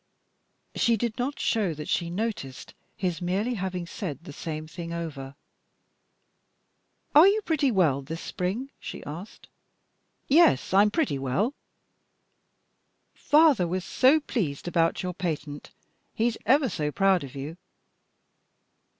[0.73, 5.35] She did not show that she noticed his merely having said the same thing over.
[7.13, 9.47] "Are you pretty well this spring?" she asked.
[10.27, 11.53] "Yes, I'm pretty well."
[13.13, 15.69] "Father was so much pleased about your patent.
[16.15, 17.57] He's ever so proud of you."